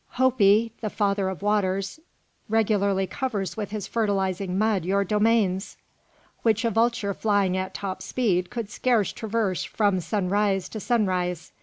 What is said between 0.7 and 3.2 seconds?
the father of waters, regularly